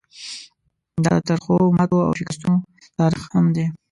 دا 1.05 1.13
د 1.17 1.19
ترخو 1.27 1.55
ماتو 1.77 1.99
او 2.07 2.13
شکستونو 2.19 2.55
تاریخ 2.99 3.23
هم 3.35 3.45
دی. 3.55 3.65